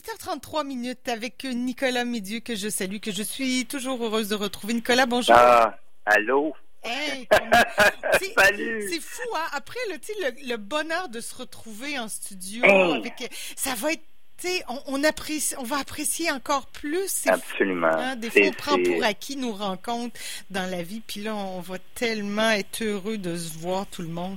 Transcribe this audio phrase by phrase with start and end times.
[0.00, 4.74] 8h33 minutes avec Nicolas Médieu que je salue, que je suis toujours heureuse de retrouver.
[4.74, 5.34] Nicolas, bonjour.
[5.34, 6.54] Ah, allô?
[6.82, 7.26] Hey,
[8.36, 8.88] Salut!
[8.92, 9.46] C'est fou, hein?
[9.52, 12.96] Après, le, le, le bonheur de se retrouver en studio, Hey.
[12.96, 14.04] avec, ça va être,
[14.68, 17.22] on, on, apprécie, on va apprécier encore plus.
[17.24, 17.86] Fou, Absolument.
[17.88, 18.16] hein?
[18.16, 20.18] Des fois, on prend pour acquis nos rencontres
[20.50, 24.08] dans la vie, puis là, on va tellement être heureux de se voir tout le
[24.08, 24.36] monde.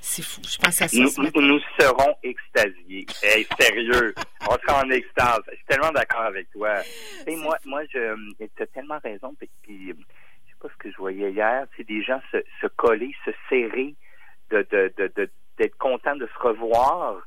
[0.00, 0.40] C'est fou.
[0.48, 1.40] Je pense à ça Nous, ce matin.
[1.40, 3.06] nous, serons extasiés.
[3.22, 4.14] Hey, sérieux,
[4.48, 5.40] on sera en extase.
[5.50, 6.76] Je suis tellement d'accord avec toi.
[7.26, 9.34] Et moi, moi, je, tu as tellement raison.
[9.38, 11.66] Puis, puis, je sais pas ce que je voyais hier.
[11.76, 13.94] C'est des gens se, se coller, se serrer,
[14.50, 17.20] de, de, de, de- d'être contents de se revoir.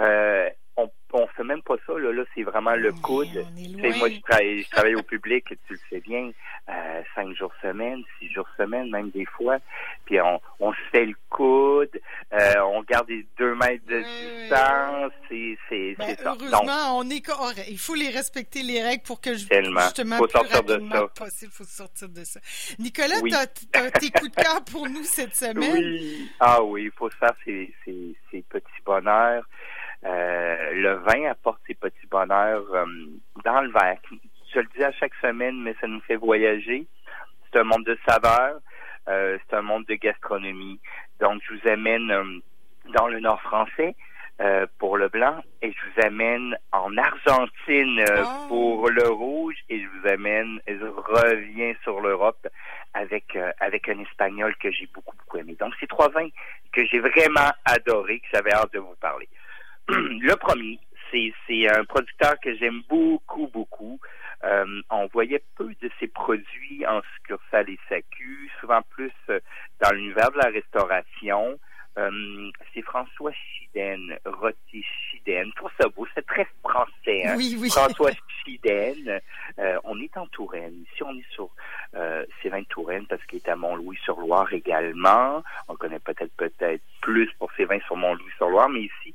[0.00, 1.92] Euh, on, on fait même pas ça.
[1.98, 3.46] Là, là c'est vraiment le Mais coude.
[3.56, 6.30] Tu moi, je travaille, je travaille au public, tu le sais bien,
[6.68, 9.58] euh, cinq jours semaine, six jours semaine, même des fois.
[10.04, 12.00] Puis on, on se fait le coude,
[12.32, 14.00] euh, on garde les deux mètres de
[14.42, 16.24] distance, c'est, c'est, Ben, ça.
[16.24, 17.64] Donc, heureusement, on est correct.
[17.68, 19.80] Il faut les respecter, les règles, pour que je, Tellement.
[19.82, 21.08] justement, Faut plus sortir de ça.
[21.08, 22.40] possible, faut sortir de ça.
[22.78, 23.30] Nicolas, Oui.
[23.30, 25.72] t'as, t'as tes coups de cœur pour nous cette semaine?
[25.72, 26.30] oui.
[26.40, 29.44] Ah oui, il faut faire ces, ces, ces petits bonheurs.
[30.06, 32.86] Euh, le vin apporte ces petits bonheurs euh,
[33.44, 33.98] dans le verre.
[34.54, 36.86] Je le dis à chaque semaine, mais ça nous fait voyager.
[37.50, 38.60] C'est un monde de saveurs,
[39.08, 40.78] euh, c'est un monde de gastronomie.
[41.20, 42.38] Donc, je vous amène euh,
[42.94, 43.96] dans le nord français
[44.40, 48.48] euh, pour le blanc et je vous amène en Argentine euh, Oh.
[48.48, 52.46] pour le rouge et je vous amène, et je reviens sur l'Europe
[52.94, 55.56] avec euh, avec un espagnol que j'ai beaucoup beaucoup aimé.
[55.58, 56.28] Donc, c'est trois vins
[56.72, 59.28] que j'ai vraiment adoré, que j'avais hâte de vous parler.
[59.88, 60.78] le premier,
[61.10, 64.00] c'est un producteur que j'aime beaucoup beaucoup.
[64.44, 69.40] Euh, on voyait peu de ses produits en succursale et SAQ, souvent plus euh,
[69.80, 71.58] dans l'univers de la restauration.
[71.98, 75.50] Euh, c'est François Chiden, Rôti Chiden.
[75.56, 77.26] Trouve ça beau, c'est très français.
[77.26, 77.34] Hein?
[77.38, 77.70] Oui, oui.
[77.70, 78.10] François
[78.44, 79.20] Chiden.
[79.58, 80.84] Euh, on est en Touraine.
[80.92, 81.48] Ici, on est sur
[81.94, 85.42] euh, de Touraine parce qu'il est à Mont-Louis-sur-Loire également.
[85.68, 89.14] On connaît peut-être peut-être plus pour ses vins sur Mont-Louis-sur-Loire, mais ici,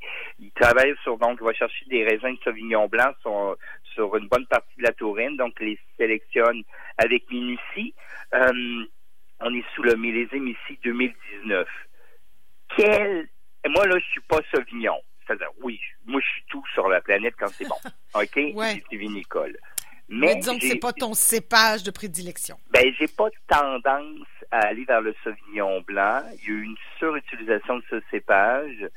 [0.61, 3.57] travaille sur donc il va chercher des raisins de Sauvignon blanc sur,
[3.93, 6.63] sur une bonne partie de la Touraine, donc les sélectionne
[6.97, 7.93] avec minutie.
[8.33, 8.85] Euh,
[9.39, 11.67] on est sous le millésime ici 2019.
[12.77, 13.27] Quel
[13.63, 14.97] et moi là, je suis pas Sauvignon.
[15.25, 17.75] C'est-à-dire, oui, moi je suis tout sur la planète quand c'est bon.
[18.15, 18.55] OK?
[18.55, 18.83] Ouais.
[18.89, 19.57] C'est vinicole.
[20.09, 22.57] Mais, Mais, disons que c'est pas ton cépage de prédilection.
[22.71, 26.21] ben, j'ai pas tendance à aller vers le Sauvignon blanc.
[26.43, 28.89] Il y a eu une surutilisation de ce cépage.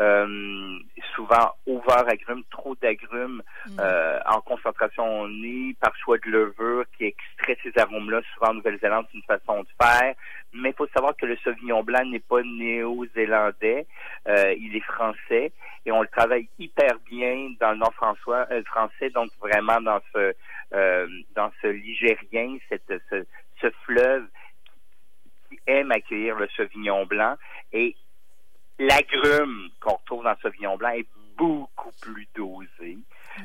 [0.00, 0.78] Euh,
[1.16, 3.80] souvent ouvert agrumes, trop d'agrumes Mm.
[3.80, 8.20] euh, en concentration au nez, par choix de levure qui extrait ces arômes-là.
[8.34, 10.14] Souvent en Nouvelle-Zélande, c'est une façon de faire.
[10.52, 13.86] Mais il faut savoir que le Sauvignon blanc n'est pas néo-zélandais,
[14.28, 15.52] euh, il est français
[15.84, 20.00] et on le travaille hyper bien dans le nord François, euh, français, donc vraiment dans
[20.14, 20.34] ce
[20.74, 23.24] euh, dans ce Ligérien, cette, ce,
[23.60, 24.26] ce fleuve
[25.50, 27.36] qui, qui aime accueillir le Sauvignon blanc
[27.72, 27.96] et
[28.78, 31.06] l'agrume qu'on retrouve dans le Sauvignon blanc est
[31.36, 32.98] beaucoup plus dosé.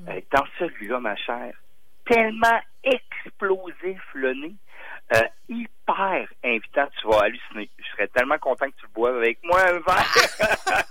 [0.08, 1.54] Euh, dans celui-là, ma chère,
[2.06, 4.56] tellement explosif le nez,
[5.16, 7.70] euh, hyper invitant, tu vas halluciner.
[7.78, 10.84] Je serais tellement content que tu le boives avec moi un verre.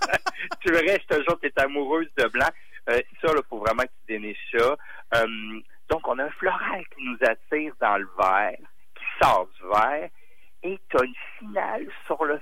[0.61, 2.49] tu verrais, je te jure, tu es amoureuse de blanc.
[2.89, 4.75] Euh, ça, il faut vraiment que tu déniches ça.
[5.15, 5.59] Euh,
[5.89, 8.57] donc, on a un floral qui nous attire dans le verre,
[8.95, 10.09] qui sort du verre,
[10.63, 12.39] et tu as une finale sur le...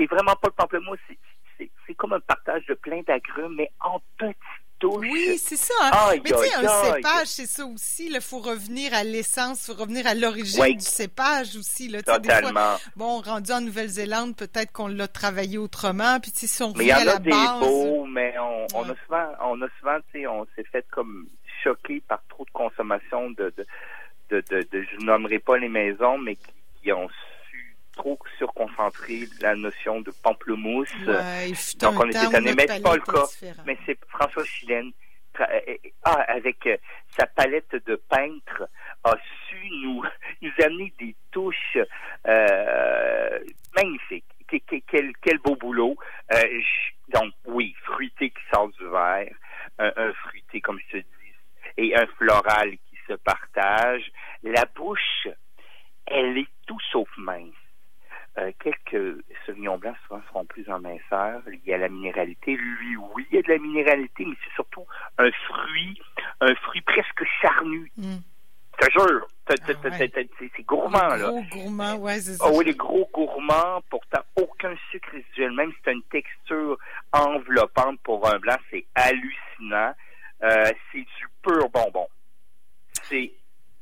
[0.00, 4.36] C'est vraiment pas le pamplemousse, c'est- comme un partage de plein d'agrumes, mais en petites
[4.78, 4.94] touches.
[5.10, 5.74] Oui, c'est ça.
[5.82, 5.90] hein.
[5.92, 6.94] Aïe, Mais tu sais, un aïe.
[6.94, 8.06] cépage, c'est ça aussi.
[8.10, 10.76] Il faut revenir à l'essence, faut revenir à l'origine Oui.
[10.76, 11.88] du cépage aussi.
[11.88, 12.76] Là, Tu sais, des fois, Totalement.
[12.96, 16.18] bon, rendu en Nouvelle-Zélande, peut-être qu'on l'a travaillé autrement.
[16.20, 18.64] Puis tu sais, si on Mais il y en a la des beaux, mais on,
[18.84, 21.26] a souvent, on a souvent, tu sais, on s'est fait comme
[21.62, 23.66] choqué par trop de consommation de, de,
[24.30, 27.14] de, de, de- je nommerai pas les maisons, mais qui, qui ont su
[28.00, 30.92] trop surconcentrer la notion de pamplemousse.
[31.06, 33.26] Ouais, Donc, on était notre mais c'est pas le cas.
[33.66, 34.90] Mais c'est François Chilène,
[35.40, 35.74] euh, euh,
[36.04, 36.76] ah, avec euh,
[37.18, 38.68] sa palette de peintre,
[39.04, 39.14] a
[39.48, 40.02] su nous,
[40.42, 41.78] nous amener des touches
[42.26, 43.38] euh,
[43.76, 44.24] magnifiques.
[44.48, 45.96] Que- que- Quel, quel beau boulot.
[46.32, 49.32] Euh, je- donc, oui, fruité qui sort du verre,
[49.78, 51.32] un, un fruité, comme je te dis,
[51.76, 54.10] et un floral qui se partage.
[54.42, 55.28] La bouche,
[56.06, 57.54] elle est tout sauf mince.
[58.38, 62.54] Euh, quelques sauvignons blancs souvent seront plus en minceur, liés à la minéralité.
[62.56, 64.86] Lui, oui, il y a de la minéralité, mais c'est surtout
[65.18, 66.00] un fruit,
[66.40, 67.90] un fruit presque charnu.
[67.96, 68.16] Mm.
[68.80, 69.28] Je te jure, t'as- t'as- Ah t'as- ouais.
[69.28, 71.28] t'as- c'est c'est gourmand, là.
[71.30, 72.44] Gros gourmand, ouais, c'est ça.
[72.46, 76.78] Ah oui, les gros gourmands, pourtant aucun sucre résiduel, même si c'est une texture
[77.12, 79.92] enveloppante pour un blanc, c'est hallucinant.
[80.42, 82.06] Euh, c'est du pur bonbon.
[83.04, 83.32] C'est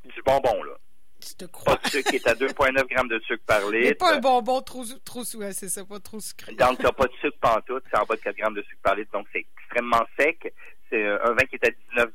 [0.04, 0.72] du bonbon, là.
[1.20, 1.76] Je te crois?
[1.76, 3.98] Pas de sucre qui est à 2,9 grammes de sucre par Mais litre.
[3.98, 6.54] pas un bonbon trop, trop ouais, c'est ça, pas trop sucré.
[6.54, 8.94] Donc, t'as pas de sucre pantoute, c'est en bas de 4 grammes de sucre par
[8.94, 10.52] litre, donc c'est extrêmement sec.
[10.90, 12.10] C'est un vin qui est à 19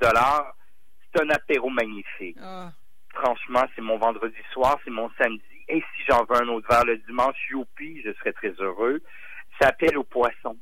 [1.14, 2.38] C'est un apéro magnifique.
[2.42, 2.72] Ah.
[3.24, 5.42] Franchement, c'est mon vendredi soir, c'est mon samedi.
[5.70, 9.02] Et si j'en veux un autre verre le dimanche, youpi, je serais très heureux.
[9.62, 10.58] Ça appelle aux poissons.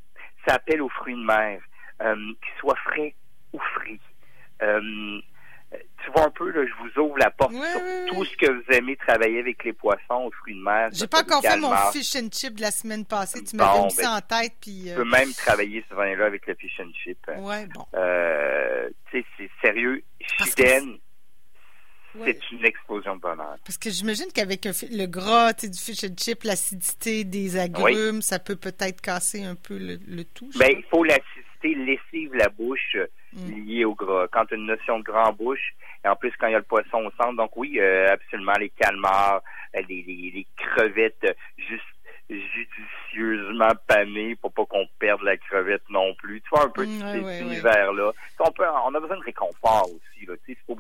[0.48, 1.60] Ça appelle aux fruits de mer,
[2.04, 3.16] euh, qu'ils soient frais
[3.54, 4.00] ou frits.
[4.62, 5.20] Euh,
[5.72, 8.78] tu vois un peu, là, je vous ouvre la porte sur tout ce que vous
[8.78, 10.90] aimez travailler avec les poissons, aux fruits de mer.
[10.92, 13.44] J'ai pas encore fait mon fish and chip de la semaine passée.
[13.44, 14.84] Tu Bon, m'avais mis ben, ça en tête, puis...
[14.86, 17.18] Tu euh, peux même travailler ce vin-là avec le fish and chip.
[17.28, 17.86] ouais, bon.
[17.96, 20.04] Euh, tu sais, c'est sérieux.
[20.20, 20.98] Chiden,
[22.16, 22.38] Ouais.
[22.50, 23.56] c'est une explosion de bonheur.
[23.66, 28.22] Parce que j'imagine qu'avec le gras, tu sais, du fish and chip, l'acidité des agrumes,
[28.22, 30.50] ça peut peut-être casser un peu le, le tout.
[30.58, 32.98] Ben, il faut l'assister, lessive la bouche
[33.34, 33.66] Mm.
[33.66, 34.28] liée au gras.
[34.30, 35.74] Quand tu as une notion de gras en bouche,
[36.04, 38.52] et en plus quand il y a le poisson au centre, donc oui, euh, absolument,
[38.60, 39.42] les calmars,
[39.78, 41.86] euh, les, les, les crevettes euh, juste
[42.30, 46.42] judicieusement panées pour pas qu'on perde la crevette non plus.
[46.42, 48.12] Tu vois un peu Mm, ouais, cet ouais, univers-là.
[48.40, 50.21] On, peut, on a besoin de réconfort aussi.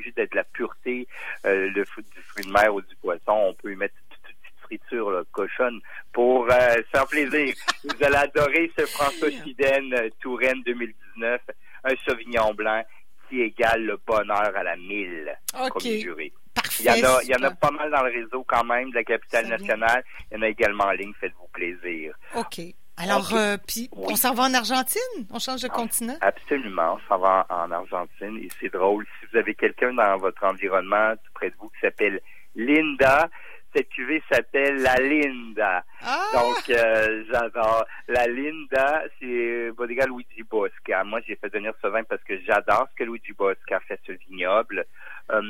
[0.02, 1.08] Obligé d'être la pureté
[1.46, 3.32] euh, le, du fruit de mer ou du poisson.
[3.32, 5.80] On peut y mettre toute petite friture là, cochonne
[6.12, 7.54] pour euh, faire plaisir.
[7.84, 11.42] Vous allez adorer ce François Chiden euh, Touraine 2019,
[11.84, 12.84] un Sauvignon blanc
[13.30, 15.32] qui égale le bonheur à la mille.
[15.80, 16.34] Juré.
[16.54, 16.84] Parfait.
[16.84, 18.90] Il y en a, il y en a pas mal dans le réseau quand même
[18.90, 20.04] de la capitale nationale.
[20.30, 21.14] Il y en a également en ligne.
[21.20, 22.14] Faites-vous plaisir.
[22.36, 22.60] OK.
[23.02, 24.08] Alors, euh, puis, Oui.
[24.12, 25.26] on s'en va en Argentine?
[25.34, 25.76] On change de Ah.
[25.76, 26.18] continent?
[26.22, 26.96] Absolument.
[26.96, 29.06] On s'en va en, en Argentine et c'est drôle.
[29.20, 32.22] Si vous avez quelqu'un dans votre environnement tout près de vous qui s'appelle
[32.56, 33.30] Linda,
[33.74, 35.84] cette cuvée s'appelle la Linda.
[36.02, 36.26] Ah!
[36.34, 37.86] Donc, euh, j'adore.
[38.10, 41.04] La Linda, c'est Bodega Luigi Bosca.
[41.06, 44.12] Moi, j'ai fait venir ce vin parce que j'adore ce que Luigi Bosca fait sur
[44.14, 44.86] le vignoble.
[45.32, 45.42] Euh,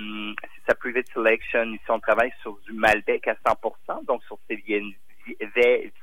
[0.43, 1.63] c'est sa private selection.
[1.73, 4.55] Ici, on travaille sur du Malbec à 100%, donc sur ces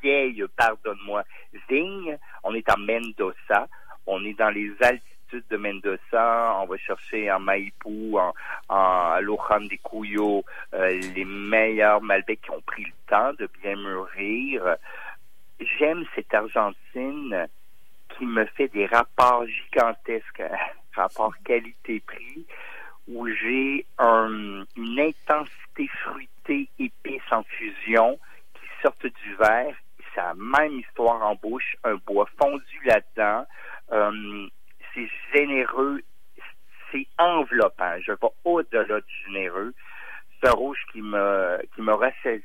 [0.03, 1.25] vieilles, pardonne-moi,
[1.69, 2.19] vignes.
[2.45, 3.67] On est en Mendoza.
[4.07, 6.57] On est dans les altitudes de Mendoza.
[6.61, 8.33] On va chercher en Maipú, en,
[8.69, 10.45] en Luján de Cuyo,
[10.75, 14.77] euh, les meilleurs Malbecs qui ont pris le temps de bien mûrir.
[15.61, 17.47] J'aime cette Argentine
[18.17, 20.43] qui me fait des rapports gigantesques,
[20.95, 22.47] rapports qualité-prix,
[23.09, 28.19] où j'ai un- une intensité fruitée, épice en fusion
[28.83, 29.75] sortent du verre.
[30.15, 33.47] C'est la même histoire en bouche, un bois fondu là-dedans.
[33.93, 34.47] Euh,
[34.95, 36.01] c'est généreux,
[36.91, 37.95] c'est enveloppant.
[38.01, 39.75] Je vais au-delà du généreux.
[40.41, 42.43] C'est un rouge qui me qui me rassasie,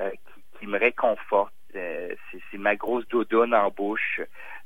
[0.00, 1.52] euh, qui, qui me réconforte.
[1.76, 4.20] Euh, c'est, c'est ma grosse doudoune en bouche.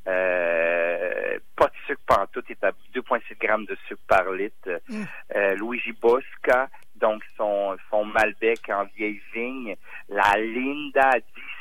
[0.07, 4.81] Euh, pas de sucre pantoute, est à 2,7 grammes de sucre par litre.
[4.89, 5.03] Mm.
[5.35, 9.77] Euh, Luigi Bosca, donc son, son Malbec en vieille vigne.
[10.09, 11.19] La Linda à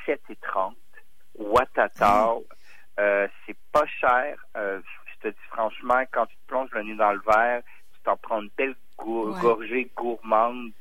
[0.08, 0.74] 17,30.
[1.40, 2.36] Watata.
[3.00, 4.38] Euh, c'est pas cher.
[4.56, 4.80] Euh,
[5.16, 7.62] je te dis franchement, quand tu te plonges le nez dans le verre,
[7.94, 9.42] tu t'en prends une belle gour- Ouais.
[9.42, 10.72] gorgée gourmande,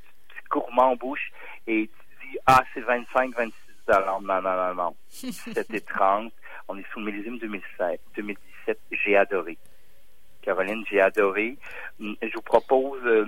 [0.50, 1.32] gourmand en bouche,
[1.66, 3.54] et tu dis, ah, c'est 25, 26
[3.86, 4.20] dollars.
[4.20, 4.96] Non, non, non, non.
[5.10, 6.32] 17 et 30.
[6.68, 8.78] On est sous le millésime 2007, 2017.
[8.90, 9.56] J'ai adoré.
[10.42, 11.56] Caroline, j'ai adoré.
[12.00, 13.24] Hum, Je vous propose euh,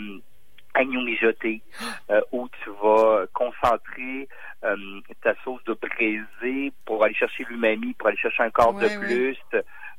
[0.75, 1.63] agneau mijoté,
[2.11, 4.29] euh, où tu vas concentrer
[4.65, 4.77] euh,
[5.23, 8.99] ta sauce de braisé pour aller chercher l'umami, pour aller chercher un quart Ouais, de
[8.99, 9.39] plus,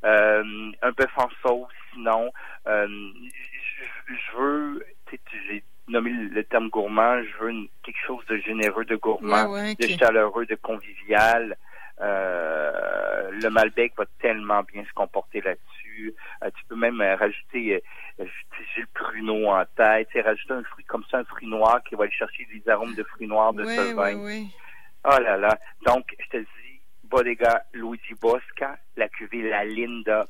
[0.04, 2.32] euh, un bœuf en sauce, sinon.
[2.68, 2.88] Euh,
[4.08, 4.86] je, veux,
[5.50, 9.62] j'ai nommé le terme gourmand, je veux une- quelque chose de généreux, de gourmand, Ouais,
[9.62, 11.56] ouais, de chaleureux, de convivial.
[12.02, 15.75] Euh, le Malbec va tellement bien se comporter là-dessus.
[16.44, 17.84] Euh, tu peux même euh, rajouter,
[18.20, 18.26] euh,
[18.76, 21.82] j'ai le pruneau en tête, tu sais, rajouter un fruit comme ça, un fruit noir
[21.88, 24.16] qui va aller chercher des arômes de fruits noirs de Ouais, ce vin.
[24.16, 24.44] ouais.
[25.06, 25.58] Oh là là.
[25.86, 30.26] Donc, je te dis, Bodega Luigi Bosca, la cuvée La Linda.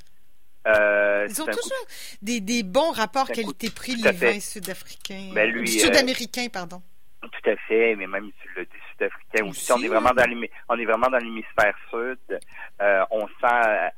[0.67, 1.87] Euh, Ils ont coup toujours
[2.21, 5.29] des, des bons rapports qualité-prix, les vins sud-africains.
[5.33, 6.81] Ben, euh, Sud-américains, pardon.
[7.21, 10.25] Tout à fait, mais même tu le dis sud-africain aussi, Aussi, on est vraiment dans
[10.25, 12.39] l'hémi- on est vraiment dans l'hémisphère sud.
[12.81, 13.91] Euh, on sent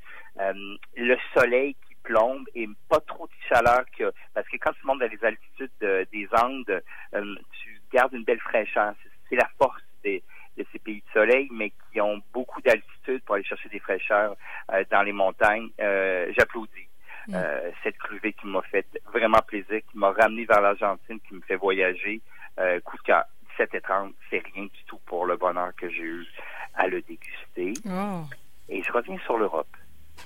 [0.95, 4.99] le soleil qui plombe et pas trop de chaleur que parce que quand tu montes
[4.99, 6.81] dans les altitudes de- des Andes,
[7.15, 8.93] euh, tu gardes une belle fraîcheur.
[9.29, 10.23] C'est- la force des
[10.57, 14.35] de ces pays de soleil, mais qui ont beaucoup d'altitude pour aller chercher des fraîcheurs
[14.71, 15.69] euh, dans les montagnes.
[15.79, 16.87] Euh, J'applaudis.
[17.27, 17.35] Mm.
[17.35, 21.41] Euh, cette cruvée qui m'a fait vraiment plaisir, qui m'a ramené vers l'Argentine, qui me
[21.41, 22.21] fait voyager.
[22.57, 25.89] Euh, coup de cœur, 17 et 30, c'est rien du tout pour le bonheur que
[25.89, 26.25] j'ai eu
[26.73, 27.73] à le déguster.
[27.87, 28.23] Oh.
[28.69, 29.67] Et je reviens sur l'Europe.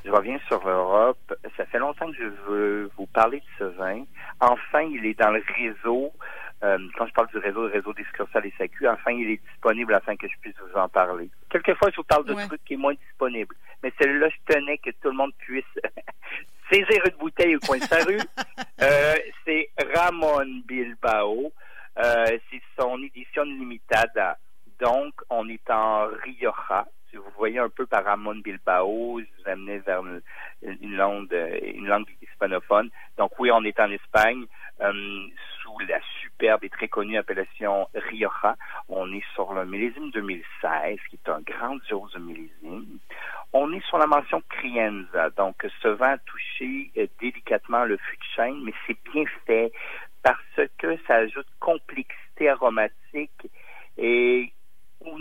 [0.06, 1.34] Je reviens sur l'Europe.
[1.58, 4.04] Ça fait longtemps que je veux vous parler de ce vin.
[4.40, 6.12] Enfin, il est dans le réseau.
[6.64, 9.42] Euh, quand je parle du réseau, le réseau des succursales et SAQ, enfin, il est
[9.52, 11.30] disponible afin que je puisse vous en parler.
[11.50, 13.56] Quelquefois, je vous parle de trucs qui est moins disponible.
[13.82, 15.66] Mais celui-là, je tenais que tout le monde puisse
[16.72, 18.20] saisir une bouteille au coin de sa rue.
[18.84, 19.14] Euh,
[19.46, 21.52] c'est Ramon Bilbao.
[22.00, 24.40] Euh, c'est son édition limitada.
[24.80, 26.88] Donc, on est en Rioja.
[27.42, 30.04] Voyez un peu par Ramon Bilbao, vous amenez vers
[30.62, 31.36] une, langue,
[31.74, 32.92] une langue hispanophone.
[33.18, 34.46] Donc, oui, on est en Espagne.
[34.80, 34.94] Euh,
[35.64, 38.56] sous la superbe et très connue appellation Rioja.
[38.90, 43.00] On est sur le millésime 2016, qui est un grandiose millésime.
[43.54, 48.18] On est sur la mention Crienza, donc ce vin a touché euh, délicatement le fût
[48.18, 49.72] de chêne, mais c'est bien fait
[50.22, 53.48] parce que ça ajoute complexité aromatique
[53.98, 54.51] et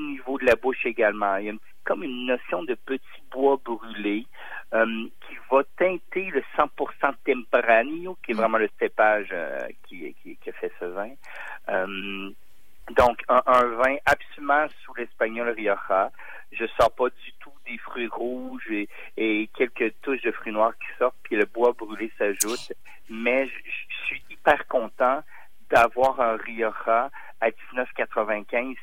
[0.09, 1.37] niveau de la bouche également.
[1.37, 1.55] Il y a
[1.85, 4.27] comme une notion de petit bois brûlé
[4.75, 6.69] euh, qui va teinter le 100%
[7.25, 8.39] Tempranillo, qui est mm.
[8.39, 11.11] vraiment le cépage euh, qui, qui, qui, a fait ce vin.
[11.69, 12.31] Euh,
[12.97, 16.11] donc, un, un, vin absolument sous l'espagnol Rioja.
[16.53, 20.77] Je sors pas du tout des fruits rouges et, et, quelques touches de fruits noirs
[20.79, 22.73] qui sortent, puis le bois brûlé s'ajoute.
[23.09, 25.23] Mais je, je suis hyper content
[25.71, 28.77] d'avoir un Rioja à 19,95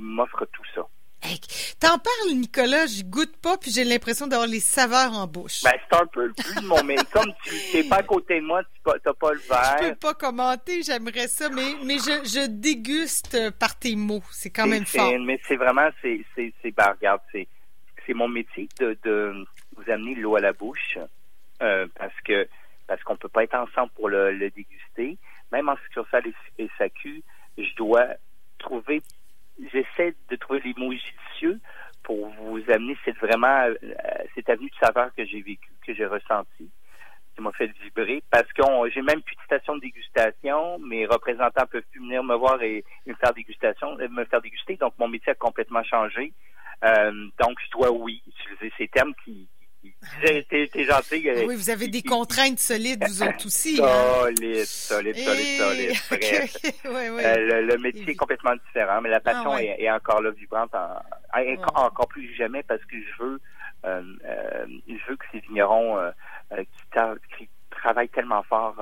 [0.00, 0.86] m'offre tout ça.
[1.20, 1.40] Hey,
[1.80, 5.62] T'en parles, Nicolas, je goûte pas, puis j'ai l'impression d'avoir les saveurs en bouche.
[5.64, 6.82] Ben, c'est un peu le but de mon...
[6.84, 9.76] Mais comme tu n'es pas à côté de moi, tu n'as pas le verre.
[9.82, 14.22] Je peux pas commenter, j'aimerais ça, mais, mais je, je déguste par tes mots.
[14.30, 15.12] C'est quand même fort.
[15.20, 17.48] Mais c'est vraiment, c'est, c'est, c'est, ben, regarde, c'est,
[18.06, 19.44] c'est mon métier de, de
[19.76, 20.98] vous amener l'eau à la bouche,
[21.62, 22.48] euh, parce que
[22.86, 25.18] parce qu'on peut pas être ensemble pour le, le déguster.
[25.52, 26.24] Même en succursale
[26.58, 27.22] et SAQ,
[27.58, 28.06] je dois
[28.58, 29.02] trouver
[29.72, 31.60] j'essaie de trouver les mots judicieux
[32.02, 33.74] pour vous amener cette vraiment euh,
[34.34, 36.70] cette avenue de saveur que j'ai vécue, que j'ai ressentie,
[37.34, 38.22] qui m'a fait vibrer.
[38.30, 38.62] Parce que
[38.94, 40.78] j'ai même plus de station de dégustation.
[40.78, 44.76] Mes représentants peuvent plus venir me voir et, me faire dégustation, euh, me faire déguster.
[44.76, 46.32] Donc mon métier a complètement changé.
[46.84, 49.48] Euh, donc je dois oui utiliser ces termes qui,
[50.22, 51.30] T'es gentil.
[51.46, 53.80] Oui, vous avez des contraintes solides, vous autres aussi.
[53.82, 53.86] Hein?
[53.86, 55.96] solide, solide, solide, solide.
[56.10, 56.56] Bref.
[56.84, 57.22] oui, oui.
[57.24, 60.74] Euh, le, métier est complètement différent, mais la passion ah, est, encore là, vibrante,
[61.74, 63.40] encore plus jamais parce que je veux,
[63.84, 65.98] euh, euh, je veux que ces vignerons
[67.36, 68.74] qui, travaillent tellement fort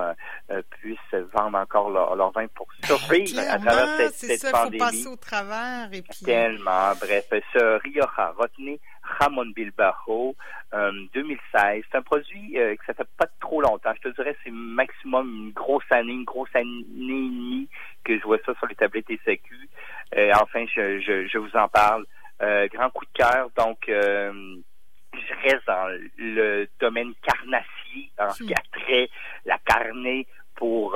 [0.71, 0.99] puissent
[1.35, 4.79] vendre encore leur, vin pour survivre à travers cette, cette ça, pandémie.
[4.79, 6.25] Faut passer au travers et puis...
[6.25, 6.93] Tellement.
[6.99, 8.81] Bref, ce Rioja, retenez
[9.19, 10.37] Ramon Bilbao
[10.73, 11.39] 2016.
[11.55, 13.93] Euh, c'est un produit euh, que ça fait pas trop longtemps.
[13.97, 17.69] Je te dirais c'est maximum une grosse année, une grosse année et demie
[18.05, 19.69] que je vois ça sur les tablettes SAQ.
[20.17, 22.05] Euh, enfin, je, vous en parle.
[22.41, 23.51] grand coup de cœur.
[23.57, 29.09] Donc, je reste dans le domaine carnassier en ce qui a trait
[29.45, 30.93] la carnée pour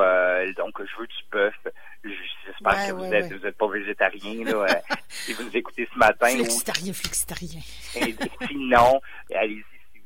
[0.56, 1.54] donc je veux du bœuf,
[2.02, 5.98] J'espère que vous êtes, vous êtes pas végétarien, là, euh, si vous nous écoutez ce
[5.98, 6.28] matin.
[6.28, 7.60] Flexitarien, flexitarien.
[8.48, 9.00] sinon,
[9.34, 10.00] allez-y si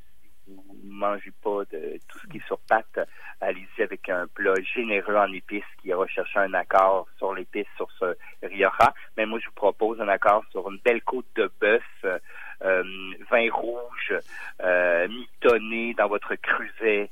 [0.48, 2.98] vous ne mangez pas de tout ce qui est sur pâte,
[3.40, 7.88] allez-y avec un plat généreux en épices qui a recherché un accord sur l'épice, sur
[7.98, 8.92] ce Rioja.
[9.16, 12.82] Mais moi, je vous propose un accord sur une belle côte de bœuf, euh,
[13.30, 14.14] vin rouge,
[14.62, 17.10] euh, mitonné dans votre creuset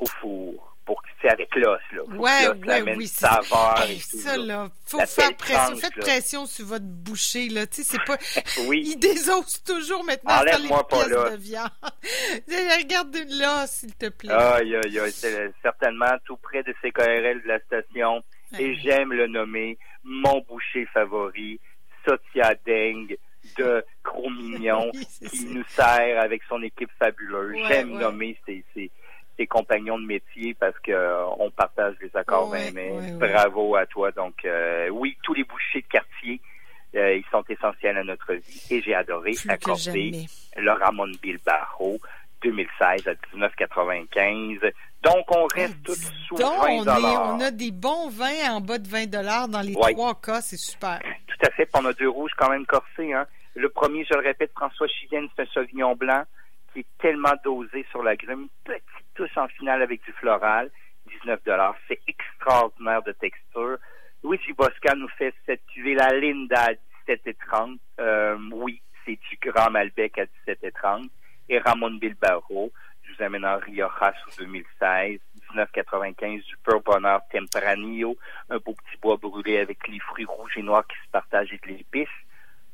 [0.00, 2.02] au four pour c'est avec l'os là.
[2.16, 7.48] ouais, ouais, oui, saveur hey, ça là, faut faire pression, faites pression sur votre boucher
[7.48, 8.16] là, tu sais c'est pas
[8.66, 8.82] oui.
[8.84, 11.70] il désosse toujours maintenant Enlève les moi pièces pas de viande.
[12.80, 14.32] Regarde l'os s'il te plaît.
[14.32, 18.22] Aïe aïe aïe, c'est certainement tout près de CKRL de la station
[18.58, 21.60] et j'aime le nommer mon boucher favori,
[22.04, 23.16] Sotia Deng
[23.58, 24.90] de Gros Mignon
[25.30, 27.56] qui nous sert avec son équipe fabuleuse.
[27.68, 28.90] J'aime nommer ces, ces
[29.36, 34.10] tes compagnons de métier parce que euh, on partage les accords mais bravo à toi.
[34.12, 36.40] Donc euh, oui, tous les bouchers de quartier,
[36.94, 41.98] euh, ils sont essentiels à notre vie et j'ai adoré accorder le Ramon Bilbao
[42.42, 44.72] 2016 à 19,95.
[45.02, 48.88] Donc, on reste tous sous 20 on, on a des bons vins en bas de
[48.88, 51.00] 20 dollars dans les trois cas, c'est super.
[51.26, 51.68] Tout à fait.
[51.74, 53.12] on a deux rouges quand même corsés.
[53.12, 53.26] Hein.
[53.54, 56.22] Le premier, je le répète, François Chivienne, c'est un Sauvignon blanc
[56.72, 58.48] qui est tellement dosé sur la grume.
[58.64, 58.76] Touche
[59.42, 60.70] en finale avec du floral,
[61.24, 61.40] 19
[61.88, 63.78] C'est extraordinaire de texture.
[64.22, 66.72] Luigi Bosca nous fait cette cuvée, la Linda à
[67.08, 67.78] 17,30.
[68.00, 71.08] Euh, oui, c'est du Grand Malbec à 17,30.
[71.48, 72.72] Et Ramon Bilbao,
[73.02, 75.18] je vous amène en Rioja sous 2016.
[75.54, 78.16] 19,95 du Pur Bonheur Tempranillo,
[78.48, 81.66] un beau petit bois brûlé avec les fruits rouges et noirs qui se partagent avec
[81.66, 82.08] l'épice.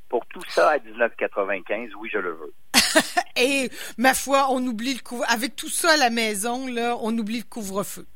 [0.09, 2.55] Pour tout ça à 19,95, oui, je le veux.
[3.37, 7.17] Et ma foi, on oublie le couvre avec tout ça à la maison là, on
[7.17, 8.07] oublie le couvre-feu.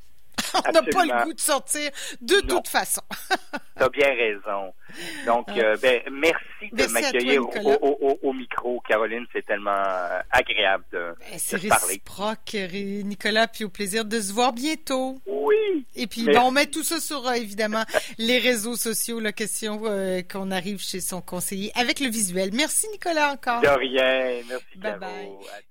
[0.67, 1.91] on n'a pas le goût de sortir
[2.21, 3.03] de toute façon.
[3.77, 4.73] tu as bien raison.
[5.27, 5.59] Donc, ah.
[5.59, 9.25] euh, ben, merci de m'accueillir au, micro, Caroline.
[9.33, 14.53] C'est tellement euh, agréable de, ben, C'est réciproque, Nicolas, puis au plaisir de se voir
[14.53, 15.19] bientôt.
[15.27, 15.87] Oui.
[15.97, 17.85] Et puis, on met tout ça sur, euh, évidemment,
[18.19, 19.83] les réseaux sociaux, la question
[20.31, 22.51] qu'on arrive chez son conseiller avec le visuel.
[22.53, 23.61] Merci, Nicolas, encore.
[23.61, 24.43] De rien.
[24.49, 25.63] Merci, bye Bye.